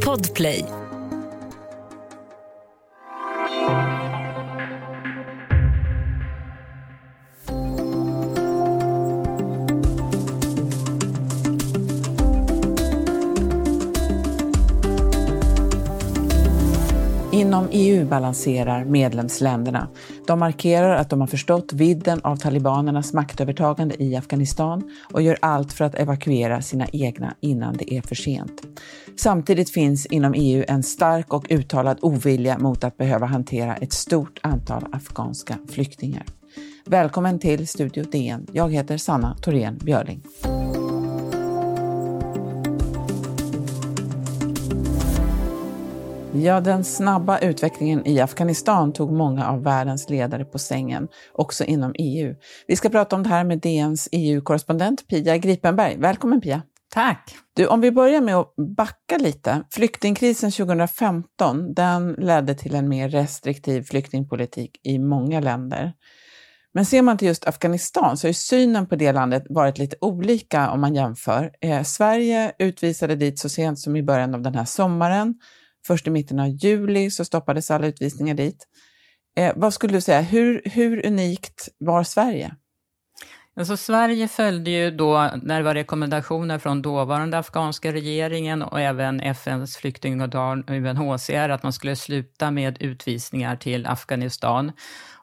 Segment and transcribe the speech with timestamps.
[0.00, 0.85] Podplay.
[17.66, 19.88] Inom EU balanserar medlemsländerna.
[20.26, 25.72] De markerar att de har förstått vidden av talibanernas maktövertagande i Afghanistan och gör allt
[25.72, 28.62] för att evakuera sina egna innan det är för sent.
[29.16, 34.40] Samtidigt finns inom EU en stark och uttalad ovilja mot att behöva hantera ett stort
[34.42, 36.24] antal afghanska flyktingar.
[36.84, 38.46] Välkommen till Studio DN.
[38.52, 40.22] Jag heter Sanna Thorén Björling.
[46.34, 51.94] Ja, den snabba utvecklingen i Afghanistan tog många av världens ledare på sängen, också inom
[51.98, 52.34] EU.
[52.66, 55.96] Vi ska prata om det här med DNs EU-korrespondent Pia Gripenberg.
[55.98, 56.62] Välkommen Pia!
[56.94, 57.36] Tack!
[57.54, 59.62] Du, om vi börjar med att backa lite.
[59.70, 65.92] Flyktingkrisen 2015, den ledde till en mer restriktiv flyktingpolitik i många länder.
[66.74, 70.70] Men ser man till just Afghanistan så har synen på det landet varit lite olika
[70.70, 71.50] om man jämför.
[71.60, 75.34] Eh, Sverige utvisade dit så sent som i början av den här sommaren
[75.86, 78.66] Först i mitten av juli så stoppades alla utvisningar dit.
[79.36, 82.54] Eh, vad skulle du säga, hur, hur unikt var Sverige?
[83.58, 89.20] Alltså Sverige följde ju då, när det var rekommendationer från dåvarande afghanska regeringen och även
[89.20, 94.72] FNs flyktingorgan UNHCR, att man skulle sluta med utvisningar till Afghanistan.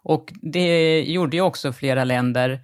[0.04, 2.60] Och det gjorde ju också flera länder.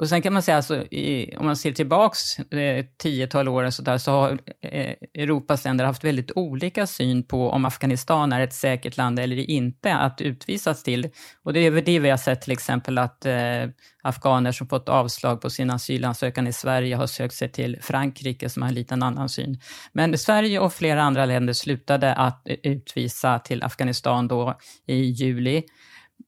[0.00, 3.82] Och sen kan man säga, alltså, i, om man ser tillbaks eh, tiotal år så,
[3.82, 8.54] där, så har eh, Europas länder haft väldigt olika syn på om Afghanistan är ett
[8.54, 11.08] säkert land eller inte att utvisas till.
[11.42, 13.68] Och det är väl det vi har sett till exempel att eh,
[14.02, 18.62] afghaner som fått avslag på sin asylansökan i Sverige har sökt sig till Frankrike som
[18.62, 19.60] har en liten annan syn.
[19.92, 25.62] Men Sverige och flera andra länder slutade att eh, utvisa till Afghanistan då i juli.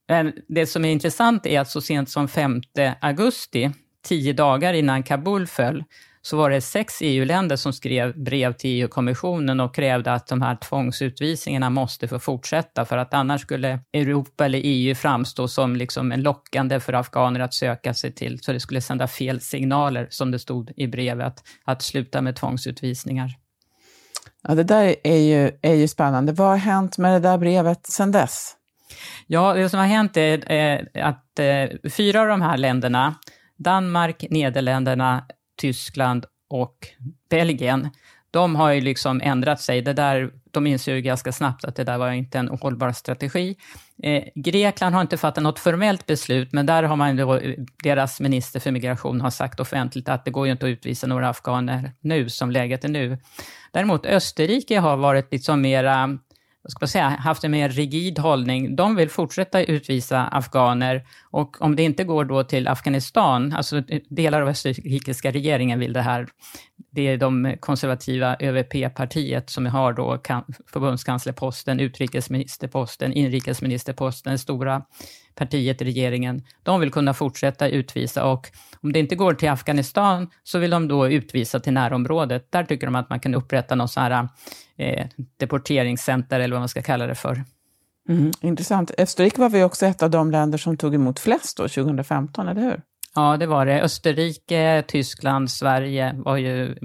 [0.08, 2.61] Men det som är intressant är att så sent som 5
[3.01, 3.70] augusti,
[4.05, 5.85] tio dagar innan Kabul föll,
[6.24, 10.57] så var det sex EU-länder som skrev brev till EU-kommissionen och krävde att de här
[10.57, 16.23] tvångsutvisningarna måste få fortsätta, för att annars skulle Europa eller EU framstå som liksom en
[16.23, 20.39] lockande för afghaner att söka sig till, så det skulle sända fel signaler, som det
[20.39, 21.34] stod i brevet,
[21.64, 23.30] att sluta med tvångsutvisningar.
[24.48, 26.33] Ja, det där är ju, är ju spännande.
[26.33, 28.57] Vad har hänt med det där brevet sedan dess?
[29.27, 33.14] Ja, det som har hänt är eh, att eh, fyra av de här länderna,
[33.57, 35.24] Danmark, Nederländerna,
[35.61, 36.77] Tyskland och
[37.30, 37.89] Belgien,
[38.33, 39.83] de har ju liksom ändrat sig.
[39.83, 43.57] Det där, de inser ju ganska snabbt att det där var inte en hållbar strategi.
[44.02, 48.20] Eh, Grekland har inte fattat något formellt beslut, men där har man då, eh, deras
[48.20, 51.92] minister för migration har sagt offentligt att det går ju inte att utvisa några afghaner
[52.01, 53.19] nu, som läget är nu.
[53.73, 56.19] Däremot Österrike har varit liksom mera
[56.62, 58.77] vad ska man säga, haft en mer rigid hållning.
[58.77, 64.42] De vill fortsätta utvisa afghaner och om det inte går då till Afghanistan, alltså delar
[64.42, 66.28] av österrikiska regeringen vill det här,
[66.90, 70.22] det är de konservativa ÖVP-partiet som har då
[70.67, 74.83] förbundskanslerposten, utrikesministerposten, inrikesministerposten, stora
[75.35, 76.43] partiet i regeringen.
[76.63, 78.51] De vill kunna fortsätta utvisa och
[78.81, 82.53] om det inte går till Afghanistan så vill de då utvisa till närområdet.
[82.53, 84.29] Där tycker de att man kan upprätta något sån här
[84.77, 85.07] eh,
[85.37, 87.45] deporteringscenter eller vad man ska kalla det för.
[88.09, 88.91] Mm, intressant.
[88.98, 92.63] Österrike var vi också ett av de länder som tog emot flest då, 2015, eller
[92.63, 92.81] hur?
[93.14, 93.83] Ja, det var det.
[93.83, 96.77] Österrike, Tyskland, Sverige var ju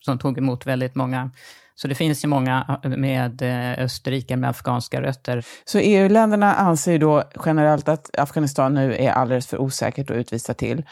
[0.00, 1.30] som tog emot väldigt många.
[1.74, 5.44] Så det finns ju många eh, med eh, Österrike med afghanska rötter.
[5.64, 10.54] Så EU-länderna anser ju då generellt att Afghanistan nu är alldeles för osäkert att utvisa
[10.54, 10.82] till.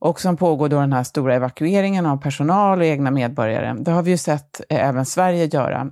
[0.00, 3.76] Och som pågår då den här stora evakueringen av personal och egna medborgare.
[3.78, 5.90] Det har vi ju sett eh, även Sverige göra.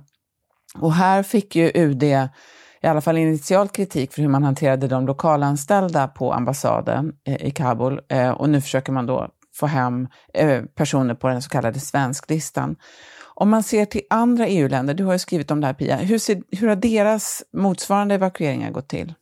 [0.79, 5.05] Och här fick ju UD i alla fall initial kritik för hur man hanterade de
[5.05, 7.99] lokalanställda på ambassaden i Kabul.
[8.35, 10.07] Och nu försöker man då få hem
[10.75, 12.75] personer på den så kallade svensklistan.
[13.43, 16.17] Om man ser till andra EU-länder, du har ju skrivit om det här Pia, hur,
[16.17, 19.13] ser, hur har deras motsvarande evakueringar gått till?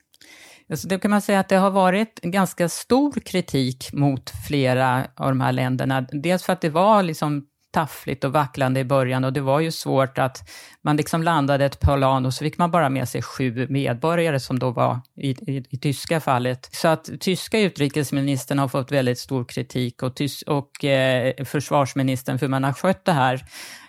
[0.70, 5.28] Alltså det kan man säga att det har varit ganska stor kritik mot flera av
[5.30, 6.02] de här länderna.
[6.02, 9.72] Dels för att det var liksom taffligt och vacklande i början och det var ju
[9.72, 10.50] svårt att
[10.82, 14.60] man liksom landade ett plan och så fick man bara med sig sju medborgare som
[14.60, 16.70] då var i, i, i tyska fallet.
[16.72, 22.46] Så att tyska utrikesministern har fått väldigt stor kritik och, tys och eh, försvarsministern för
[22.46, 23.46] hur man har skött det här.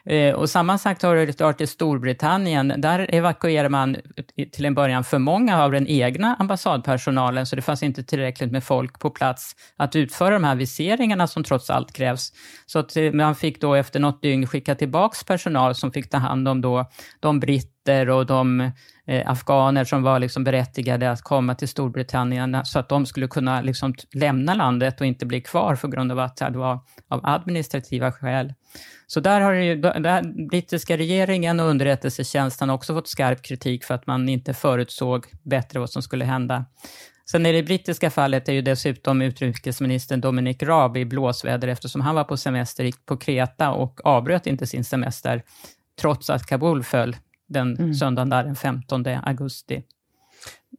[0.06, 2.74] Eh, och samma sak har det varit i Storbritannien.
[2.76, 3.96] Där evakuerar man
[4.52, 8.64] till en början för många av den egna ambassadpersonalen, så det fanns inte tillräckligt med
[8.64, 12.32] folk på plats att utföra de här viseringarna som trots allt krävs.
[12.66, 16.18] Så att eh, man fick då efter något dygn skicka tillbaks personal som fick ta
[16.18, 16.90] hand om då
[17.20, 18.60] de britter och de
[19.06, 23.60] eh, afghaner som var liksom berättigade att komma till Storbritannien så att de skulle kunna
[23.60, 28.12] liksom lämna landet och inte bli kvar på grund av att det var av administrativa
[28.12, 28.54] skäl.
[29.06, 34.06] Så där har ju, där brittiska regeringen och underrättelsetjänsten också fått skarp kritik för att
[34.06, 36.64] man inte förutsåg bättre vad som skulle hända.
[37.30, 42.14] Sen i det brittiska fallet är ju dessutom utrikesministern Dominic Raab i blåsväder eftersom han
[42.14, 45.42] var på semester på Kreta och avbröt inte sin semester
[46.00, 47.16] trots att Kabul föll
[47.52, 47.94] den mm.
[47.94, 49.82] söndagen där den 15 augusti.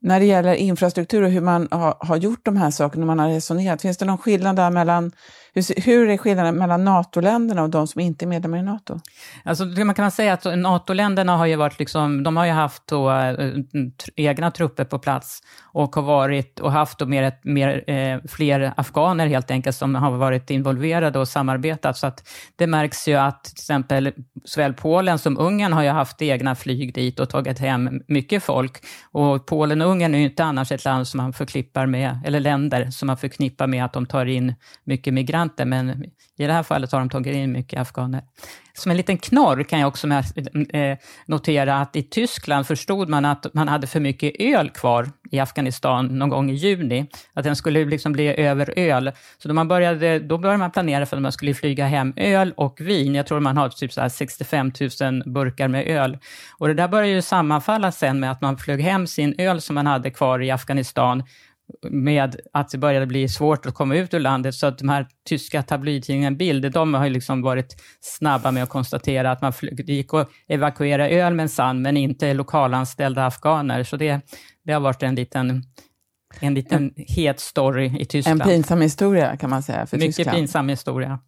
[0.01, 3.29] När det gäller infrastruktur och hur man har, har gjort de här sakerna, man har
[3.29, 5.11] resonerat, finns det någon skillnad där mellan
[5.55, 8.99] hur, hur är skillnaden mellan NATO-länderna och de som inte är medlemmar i NATO?
[9.43, 13.11] Alltså, man kan säga att NATO-länderna har ju varit liksom, de har ju haft då,
[13.11, 13.33] äh,
[14.15, 19.27] egna trupper på plats och har varit och haft då mer, mer, äh, fler afghaner
[19.27, 21.97] helt enkelt som har varit involverade och samarbetat.
[21.97, 24.11] Så att det märks ju att till exempel
[24.45, 28.85] såväl Polen som Ungern har ju haft egna flyg dit och tagit hem mycket folk.
[29.11, 32.39] Och Polen och Ungern är ju inte annars ett land som man förknippar med, eller
[32.39, 36.03] länder som man förknippar med att de tar in mycket migranter men
[36.37, 38.23] i det här fallet har de tagit in mycket afghaner.
[38.73, 43.53] Som en liten knorr kan jag också eh, notera att i Tyskland förstod man att
[43.53, 47.85] man hade för mycket öl kvar i Afghanistan någon gång i juni, att den skulle
[47.85, 49.11] liksom bli över öl.
[49.37, 52.53] Så då, man började, då började man planera för att man skulle flyga hem öl
[52.57, 53.15] och vin.
[53.15, 54.71] Jag tror man har typ så 65
[55.01, 56.17] 000 burkar med öl.
[56.57, 59.75] Och det där började ju sammanfalla sen med att man flög hem sin öl som
[59.75, 61.23] man hade kvar i Afghanistan
[61.89, 65.07] med att det började bli svårt att komma ut ur landet, så att de här
[65.29, 69.93] tyska tabloidtidningarna Bild, de har ju liksom varit snabba med att konstatera att man det
[69.93, 73.83] gick att evakuera öl minsann, men inte lokalanställda afghaner.
[73.83, 74.21] Så det,
[74.65, 75.63] det har varit en liten,
[76.39, 78.41] en liten en, het story i Tyskland.
[78.41, 80.37] En pinsam historia kan man säga för Mycket Tyskland.
[80.37, 81.19] Pinsam historia.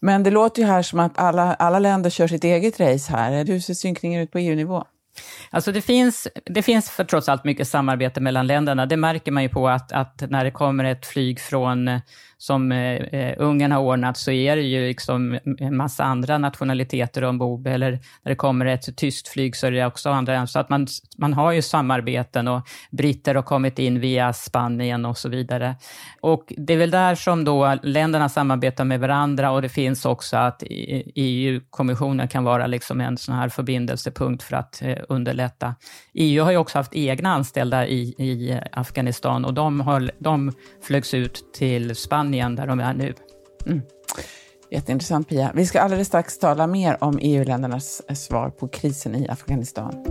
[0.00, 3.44] Men det låter ju här som att alla, alla länder kör sitt eget race här.
[3.44, 4.84] Hur ser synkningen ut på EU-nivå?
[5.50, 8.86] Alltså det finns, det finns för trots allt mycket samarbete mellan länderna.
[8.86, 12.00] Det märker man ju på att, att när det kommer ett flyg från
[12.40, 17.24] som eh, eh, Ungern har ordnat så är det ju liksom en massa andra nationaliteter
[17.24, 17.66] ombord.
[17.66, 20.46] Eller när det kommer ett tyskt flyg så är det också andra.
[20.46, 20.86] Så att man,
[21.18, 25.76] man har ju samarbeten och britter har kommit in via Spanien och så vidare.
[26.20, 30.36] Och det är väl där som då länderna samarbetar med varandra och det finns också
[30.36, 30.62] att
[31.14, 35.74] EU-kommissionen kan vara liksom en sån här förbindelsepunkt för att eh, underlätta.
[36.14, 40.52] EU har ju också haft egna anställda i, i Afghanistan och de, har, de
[40.82, 43.14] flögs ut till Spanien Spanien där de är nu.
[43.66, 43.82] Mm.
[44.70, 45.52] Jätteintressant Pia.
[45.54, 50.04] Vi ska alldeles strax tala mer om EU-ländernas svar på krisen i Afghanistan.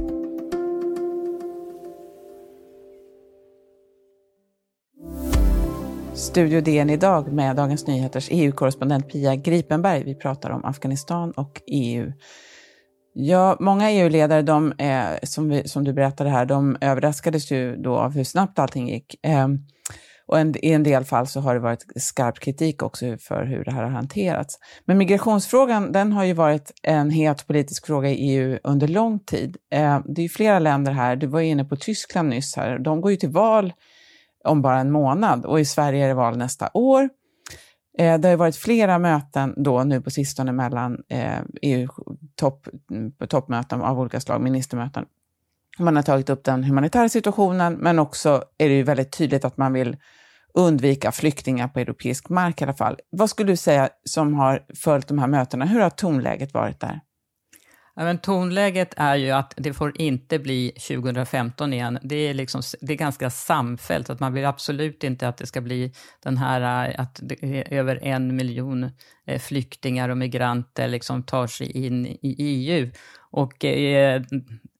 [6.14, 10.04] Studio DN idag med Dagens Nyheters EU-korrespondent Pia Gripenberg.
[10.04, 12.12] Vi pratar om Afghanistan och EU.
[13.14, 18.12] Ja, många EU-ledare, de, eh, som, som du berättade här, de överraskades ju då av
[18.12, 19.26] hur snabbt allting gick.
[19.26, 19.48] Eh,
[20.30, 23.64] och en, i en del fall så har det varit skarp kritik också för hur
[23.64, 24.60] det här har hanterats.
[24.86, 29.58] Men migrationsfrågan, den har ju varit en het politisk fråga i EU under lång tid.
[29.72, 32.80] Eh, det är ju flera länder här, du var ju inne på Tyskland nyss här,
[32.80, 33.74] de går ju till val
[34.44, 37.10] om bara en månad och i Sverige är det val nästa år.
[37.98, 44.00] Eh, det har varit flera möten då nu på sistone mellan eh, e EU-toppmöten av
[44.00, 45.06] olika slag, ministermöten,
[45.80, 49.58] man har tagit upp den humanitära situationen, men också är det ju väldigt tydligt att
[49.58, 49.98] man vill
[50.54, 52.98] undvika flyktingar på europeisk mark i alla fall.
[53.10, 55.66] Vad skulle du säga som har följt de här mötena?
[55.66, 57.00] Hur har tonläget varit där?
[58.00, 62.00] Ja, men tonläget är ju att det får inte bli 2015 igen.
[62.04, 65.62] Det är, liksom, det är ganska samfällt, att man vill absolut inte att det ska
[65.62, 65.94] bli
[66.24, 67.22] den här, eh, att
[67.70, 68.92] över en miljon
[69.28, 72.92] eh, flyktingar och migranter liksom tar sig in i EU.
[73.32, 74.22] Och eh,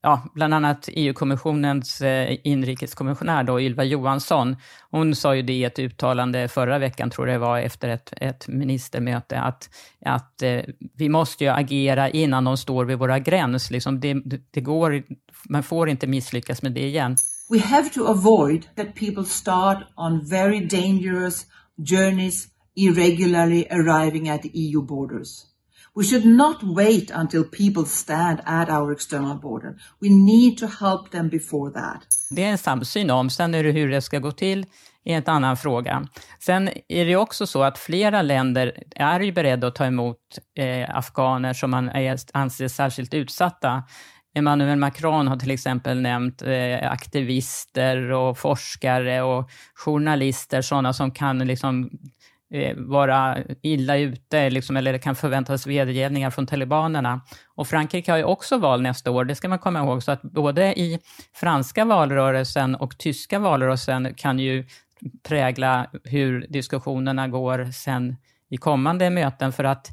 [0.02, 4.56] ja, bland annat EU-kommissionens eh, inrikeskommissionär då, Ylva Johansson,
[4.92, 8.14] hon sa ju det i ett uttalande förra veckan, tror jag det var, efter ett,
[8.18, 9.70] ett ministermöte, att,
[10.06, 10.62] att eh,
[10.98, 13.72] vi måste ju agera innan de står vid våra gräns.
[13.72, 14.14] Liksom det,
[14.52, 15.04] det går,
[15.50, 17.16] man får inte misslyckas med det igen.
[17.50, 21.46] We have to avoid that people start on very dangerous
[21.78, 25.49] journeys irregularly arriving at EU borders.
[26.00, 29.76] We should not wait until people stand at our external border.
[30.02, 32.02] We need to help them before that.
[32.30, 33.30] Det är en samsyn om.
[33.30, 34.66] Sen är det hur det ska gå till
[35.06, 36.08] är en annan fråga.
[36.40, 40.18] Sen är det också så att flera länder är ju beredda att ta emot
[40.58, 43.84] eh, afghaner som man är, anser särskilt utsatta.
[44.36, 51.40] Emmanuel Macron har till exempel nämnt eh, aktivister och forskare och journalister, sådana som kan
[51.40, 51.90] liksom
[52.54, 57.22] Eh, vara illa ute, liksom, eller det kan förväntas vedergällningar från talibanerna.
[57.56, 60.04] Och Frankrike har ju också val nästa år, det ska man komma ihåg.
[60.04, 61.00] Så att både i
[61.34, 64.66] franska valrörelsen och tyska valrörelsen kan ju
[65.28, 68.16] prägla hur diskussionerna går sen
[68.50, 69.88] i kommande möten, för att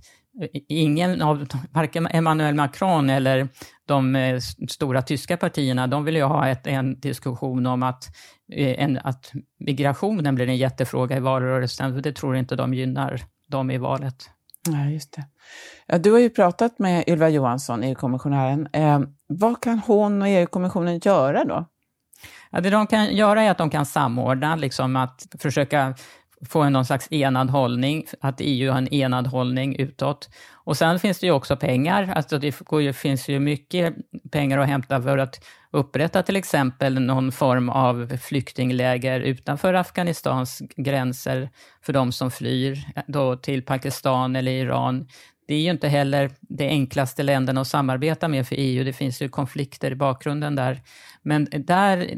[0.68, 3.48] ingen av, varken Emmanuel Macron eller
[3.86, 4.38] de eh,
[4.68, 8.04] stora tyska partierna, de vill ju ha ett, en diskussion om att,
[8.52, 13.70] eh, en, att migrationen blir en jättefråga i valrörelsen, det tror inte de gynnar dem
[13.70, 14.30] i valet.
[14.68, 15.24] Nej, just det.
[15.86, 18.68] Ja, du har ju pratat med Ylva Johansson, EU-kommissionären.
[18.72, 21.66] Eh, vad kan hon och EU-kommissionen göra då?
[22.50, 25.94] Ja, det de kan göra är att de kan samordna, liksom att försöka
[26.44, 30.30] få en någon slags enad hållning, att EU har en enad hållning utåt.
[30.52, 32.52] Och sen finns det ju också pengar, alltså det
[32.96, 33.94] finns ju mycket
[34.30, 41.50] pengar att hämta för att upprätta till exempel någon form av flyktingläger utanför Afghanistans gränser
[41.82, 45.08] för de som flyr eh, då till Pakistan eller Iran.
[45.48, 49.22] Det är ju inte heller de enklaste länderna att samarbeta med för EU, det finns
[49.22, 50.82] ju konflikter i bakgrunden där.
[51.22, 52.10] Men där,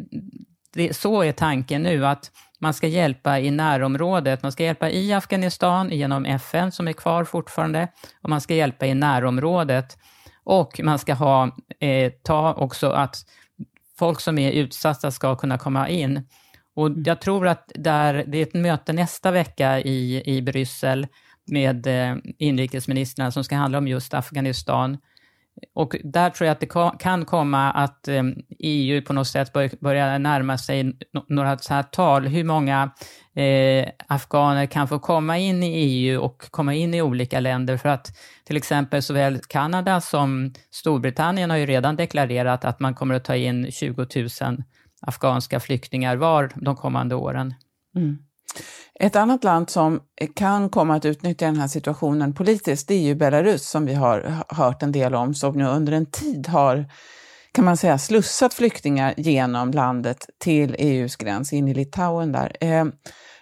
[0.74, 4.42] det, så är tanken nu, att man ska hjälpa i närområdet.
[4.42, 7.88] Man ska hjälpa i Afghanistan genom FN som är kvar fortfarande
[8.22, 9.98] och man ska hjälpa i närområdet.
[10.44, 13.16] Och man ska ha, eh, ta också att
[13.98, 16.26] folk som är utsatta ska kunna komma in.
[16.74, 17.02] Och mm.
[17.06, 21.06] jag tror att där, det är ett möte nästa vecka i, i Bryssel
[21.46, 24.98] med eh, inrikesministrarna som ska handla om just Afghanistan.
[25.74, 28.22] Och där tror jag att det kan komma att eh,
[28.58, 30.92] EU på något sätt börjar närma sig
[31.28, 32.90] några så här tal, hur många
[33.34, 37.76] eh, afghaner kan få komma in i EU och komma in i olika länder.
[37.76, 43.14] För att till exempel såväl Kanada som Storbritannien har ju redan deklarerat att man kommer
[43.14, 44.06] att ta in 20
[44.40, 44.62] 000
[45.00, 47.54] afghanska flyktingar var de kommande åren.
[47.96, 48.18] Mm.
[49.00, 50.00] Ett annat land som
[50.34, 54.44] kan komma att utnyttja den här situationen politiskt, det är ju Belarus som vi har
[54.48, 56.86] hört en del om, som nu under en tid har,
[57.52, 62.56] kan man säga, slussat flyktingar genom landet till EUs gräns, in i Litauen där.
[62.60, 62.84] Eh,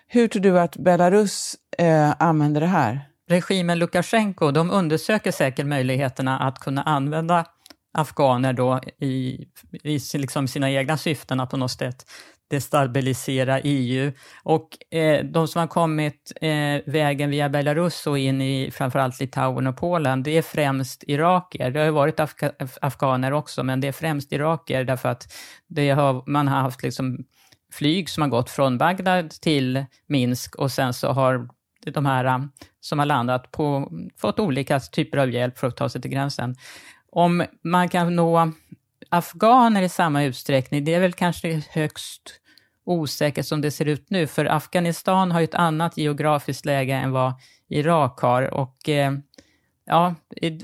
[0.09, 3.09] hur tror du att Belarus eh, använder det här?
[3.29, 7.47] Regimen Lukasjenko, de undersöker säkert möjligheterna att kunna använda
[7.93, 9.47] afghaner då i,
[9.83, 12.07] i liksom sina egna syften att på något sätt
[12.49, 14.13] destabilisera EU.
[14.43, 19.67] Och eh, de som har kommit eh, vägen via Belarus och in i framförallt Litauen
[19.67, 21.71] och Polen, det är främst iraker.
[21.71, 25.33] Det har ju varit afga afghaner också, men det är främst iraker därför att
[25.67, 27.19] det har, man har haft liksom
[27.73, 31.49] flyg som har gått från Bagdad till Minsk och sen så har
[31.93, 32.39] de här eh,
[32.81, 36.57] som har landat på, fått olika typer av hjälp för att ta sig till gränsen.
[37.11, 38.53] Om man kan nå
[39.09, 42.41] afghaner i samma utsträckning, det är väl kanske högst
[42.85, 47.13] osäkert som det ser ut nu, för Afghanistan har ju ett annat geografiskt läge än
[47.13, 47.33] vad
[47.69, 49.13] Irak har och eh,
[49.87, 50.15] ja,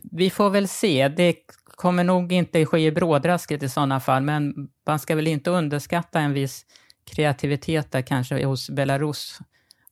[0.02, 1.08] vi får väl se.
[1.08, 5.50] Det kommer nog inte ske i brådrasket i sådana fall, men man ska väl inte
[5.50, 6.66] underskatta en viss
[7.04, 9.38] kreativitet där kanske hos Belarus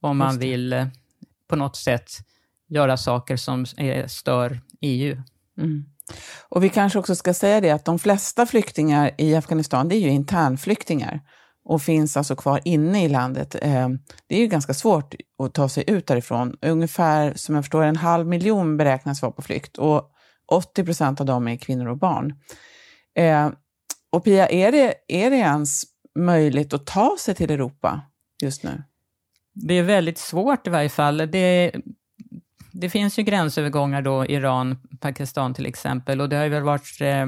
[0.01, 0.87] om man vill eh,
[1.49, 2.11] på något sätt
[2.69, 3.67] göra saker som
[4.07, 5.23] stör EU.
[5.59, 5.85] Mm.
[6.49, 10.01] Och vi kanske också ska säga det att de flesta flyktingar i Afghanistan, det är
[10.01, 11.21] ju internflyktingar
[11.65, 13.55] och finns alltså kvar inne i landet.
[13.63, 13.89] Eh,
[14.27, 16.57] det är ju ganska svårt att ta sig ut därifrån.
[16.63, 20.11] Ungefär, som jag förstår en halv miljon beräknas vara på flykt och
[20.53, 22.35] 80 procent av dem är kvinnor och barn.
[23.17, 23.51] Eh,
[24.13, 25.83] och Pia, är det, är det ens
[26.19, 28.01] möjligt att ta sig till Europa
[28.43, 28.83] just nu?
[29.55, 31.17] Det är väldigt svårt i varje fall.
[31.17, 31.73] Det,
[32.73, 37.01] det finns ju gränsövergångar då, Iran, Pakistan till exempel, och det har ju väl varit
[37.01, 37.27] eh,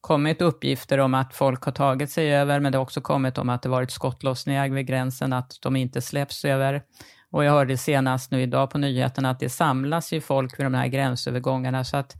[0.00, 3.48] kommit uppgifter om att folk har tagit sig över, men det har också kommit om
[3.48, 6.82] att det varit skottlossningar vid gränsen, att de inte släpps över.
[7.30, 10.74] Och jag hörde senast nu idag på nyheterna att det samlas ju folk vid de
[10.74, 12.14] här gränsövergångarna, så att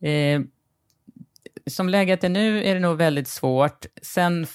[0.00, 0.40] eh,
[1.66, 3.86] som läget är nu är det nog väldigt svårt.
[4.02, 4.46] Sen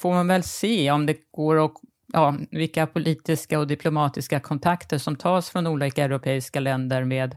[0.00, 1.72] får man väl se om det går att
[2.12, 7.36] ja, vilka politiska och diplomatiska kontakter som tas från olika europeiska länder med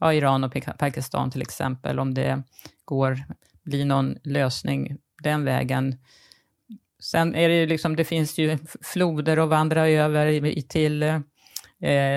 [0.00, 2.42] ja, Iran och Pakistan till exempel, om det
[2.84, 3.24] går
[3.64, 5.96] bli någon lösning den vägen.
[7.02, 11.20] Sen är det ju liksom, det finns ju floder att vandra över till eh,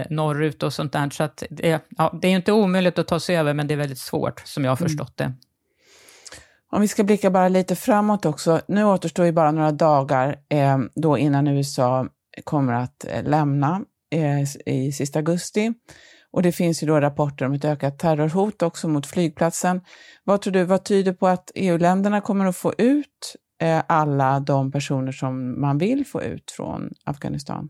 [0.10, 3.38] norrut och sånt där, så att det, ja, det är inte omöjligt att ta sig
[3.38, 4.90] över, men det är väldigt svårt, som jag har mm.
[4.90, 5.34] förstått det.
[6.72, 8.62] Om vi ska blicka bara lite framåt också.
[8.68, 12.08] Nu återstår ju bara några dagar eh, då innan USA
[12.44, 13.82] kommer att eh, lämna
[14.12, 15.74] eh, i sista augusti.
[16.32, 19.82] Och det finns ju då rapporter om ett ökat terrorhot också mot flygplatsen.
[20.24, 24.72] Vad tror du, vad tyder på att EU-länderna kommer att få ut eh, alla de
[24.72, 27.70] personer som man vill få ut från Afghanistan?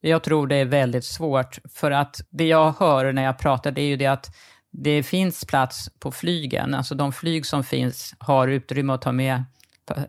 [0.00, 3.80] Jag tror det är väldigt svårt, för att det jag hör när jag pratar, det
[3.80, 4.30] är ju det att
[4.70, 6.74] det finns plats på flygen.
[6.74, 9.44] Alltså de flyg som finns har utrymme att ta med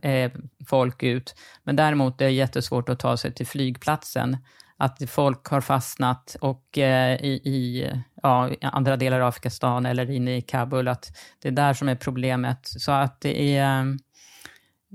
[0.02, 0.32] eh,
[0.68, 1.36] folk ut.
[1.64, 4.38] Men däremot är det jättesvårt att ta sig till flygplatsen.
[4.78, 7.92] Att folk har fastnat och eh, i, i
[8.24, 11.96] ja, andra delar av Afghanistan eller inne i Kabul, att det är där som är
[11.96, 12.60] problemet.
[12.64, 13.80] Så att det är...
[13.80, 13.86] Eh,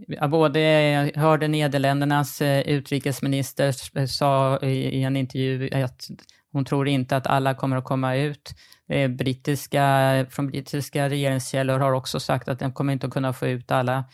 [0.08, 6.10] jag både, jag hörde Nederländernas eh, utrikesminister sa i en intervju att
[6.54, 8.54] hon tror inte att alla kommer att komma ut.
[8.88, 13.46] Eh, brittiska, från brittiska regeringskällor har också sagt att de kommer inte att kunna få
[13.46, 14.04] ut alla.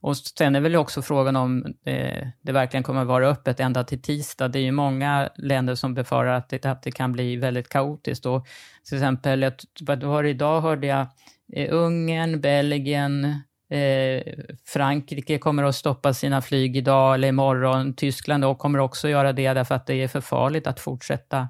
[0.00, 3.84] Och sen är väl också frågan om eh, det verkligen kommer att vara öppet ända
[3.84, 4.48] till tisdag.
[4.48, 8.26] Det är ju många länder som befarar att det, att det kan bli väldigt kaotiskt.
[8.26, 8.46] Och
[8.88, 11.06] till exempel, vad var det idag hörde jag,
[11.52, 13.24] eh, Ungern, Belgien,
[13.70, 14.22] eh,
[14.66, 17.94] Frankrike kommer att stoppa sina flyg idag eller imorgon.
[17.94, 21.48] Tyskland då kommer också göra det därför att det är för farligt att fortsätta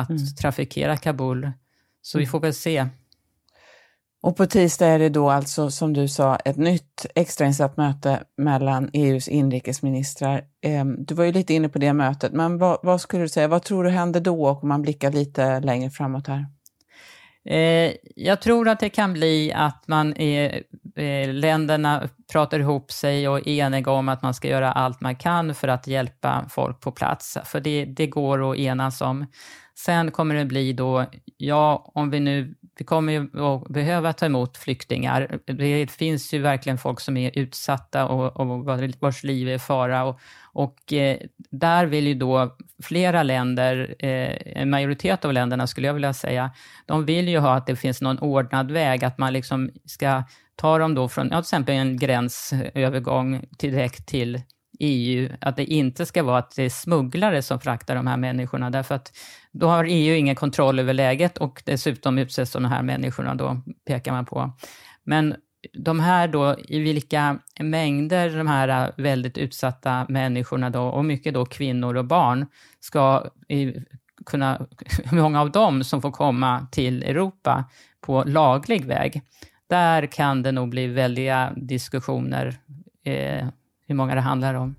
[0.00, 0.26] att mm.
[0.40, 1.50] trafikera Kabul.
[2.02, 2.30] Så vi mm.
[2.30, 2.86] får väl se.
[4.22, 8.90] Och på tisdag är det då alltså, som du sa, ett nytt extrainsatt möte mellan
[8.92, 10.44] EUs inrikesministrar.
[10.62, 13.48] Ehm, du var ju lite inne på det mötet, men vad, vad skulle du säga,
[13.48, 16.46] vad tror du händer då om man blickar lite längre framåt här?
[17.48, 20.62] Eh, jag tror att det kan bli att man är,
[20.96, 25.16] eh, länderna pratar ihop sig och är eniga om att man ska göra allt man
[25.16, 27.38] kan för att hjälpa folk på plats.
[27.44, 29.26] För det, det går att enas om.
[29.76, 34.26] Sen kommer det bli då, ja, om vi nu, vi kommer ju att behöva ta
[34.26, 35.38] emot flyktingar.
[35.46, 38.64] Det finns ju verkligen folk som är utsatta och, och
[39.00, 40.04] vars liv är i fara.
[40.04, 40.20] Och,
[40.52, 41.18] och eh,
[41.50, 46.50] där vill ju då flera länder, eh, en majoritet av länderna skulle jag vilja säga,
[46.86, 50.22] de vill ju ha att det finns någon ordnad väg, att man liksom ska
[50.56, 54.42] ta dem då från, ja, till exempel en gränsövergång direkt till
[54.84, 58.70] EU, att det inte ska vara att det är smugglare som fraktar de här människorna,
[58.70, 59.12] därför att
[59.52, 64.12] då har EU ingen kontroll över läget och dessutom utsätts de här människorna då, pekar
[64.12, 64.52] man på.
[65.04, 65.34] Men
[65.72, 71.46] de här då, i vilka mängder de här väldigt utsatta människorna då, och mycket då
[71.46, 72.46] kvinnor och barn,
[72.80, 73.26] ska
[74.26, 74.66] kunna,
[75.04, 77.64] hur många av dem som får komma till Europa
[78.00, 79.22] på laglig väg,
[79.66, 82.56] där kan det nog bli väldiga diskussioner
[83.04, 83.48] eh,
[83.86, 84.76] hur många det handlar om.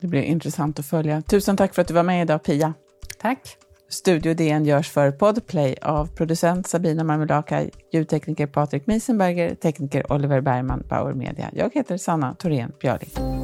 [0.00, 1.22] Det blir intressant att följa.
[1.22, 2.74] Tusen tack för att du var med idag, Pia.
[3.20, 3.56] Tack.
[3.88, 10.82] Studio DN görs för Podplay av producent Sabina Marmelakai, ljudtekniker Patrik Miesenberger, tekniker Oliver Bergman,
[10.88, 11.50] Bauer Media.
[11.52, 13.39] Jag heter Sanna Thorén Björling.